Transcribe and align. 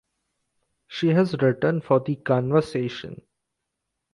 She 0.87 1.09
has 1.09 1.35
written 1.39 1.79
for 1.79 1.99
The 1.99 2.15
Conversation. 2.15 3.21